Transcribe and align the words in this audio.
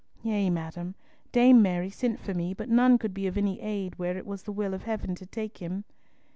"Yea, 0.23 0.49
madam. 0.49 0.95
Dame 1.31 1.61
Mary 1.61 1.91
sent 1.91 2.19
for 2.19 2.33
me, 2.33 2.55
but 2.55 2.69
none 2.69 2.97
could 2.97 3.13
be 3.13 3.27
of 3.27 3.37
any 3.37 3.59
aid 3.61 3.99
where 3.99 4.17
it 4.17 4.25
was 4.25 4.41
the 4.41 4.51
will 4.51 4.73
of 4.73 4.81
Heaven 4.81 5.13
to 5.13 5.27
take 5.27 5.59
him." 5.59 5.83